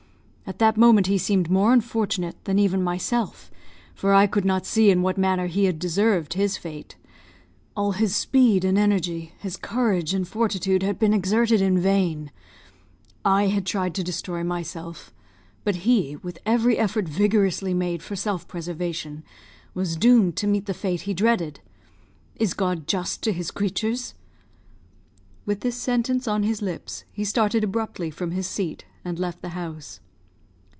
At 0.45 0.59
that 0.59 0.75
moment 0.75 1.07
he 1.07 1.17
seemed 1.17 1.49
more 1.49 1.71
unfortunate 1.71 2.35
than 2.43 2.59
even 2.59 2.83
myself, 2.83 3.49
for 3.95 4.11
I 4.13 4.27
could 4.27 4.43
not 4.43 4.65
see 4.65 4.89
in 4.89 5.01
what 5.01 5.17
manner 5.17 5.47
he 5.47 5.63
had 5.63 5.79
deserved 5.79 6.33
his 6.33 6.57
fate. 6.57 6.97
All 7.73 7.93
his 7.93 8.17
speed 8.17 8.65
and 8.65 8.77
energy, 8.77 9.31
his 9.39 9.55
courage 9.55 10.13
and 10.13 10.27
fortitude, 10.27 10.83
had 10.83 10.99
been 10.99 11.13
exerted 11.13 11.61
in 11.61 11.79
vain. 11.79 12.31
I 13.23 13.47
had 13.47 13.65
tried 13.65 13.95
to 13.95 14.03
destroy 14.03 14.43
myself; 14.43 15.13
but 15.63 15.77
he, 15.87 16.17
with 16.17 16.37
every 16.45 16.77
effort 16.77 17.07
vigorously 17.07 17.73
made 17.73 18.03
for 18.03 18.17
self 18.17 18.45
preservation, 18.45 19.23
was 19.73 19.95
doomed 19.95 20.35
to 20.35 20.47
meet 20.47 20.65
the 20.65 20.73
fate 20.73 21.01
he 21.03 21.13
dreaded! 21.13 21.61
Is 22.35 22.53
God 22.53 22.87
just 22.87 23.21
to 23.23 23.31
his 23.31 23.51
creatures?" 23.51 24.15
With 25.45 25.61
this 25.61 25.77
sentence 25.77 26.27
on 26.27 26.43
his 26.43 26.61
lips, 26.61 27.05
he 27.09 27.23
started 27.23 27.63
abruptly 27.63 28.11
from 28.11 28.31
his 28.31 28.47
seat, 28.47 28.83
and 29.05 29.17
left 29.17 29.41
the 29.41 29.49
house. 29.49 30.01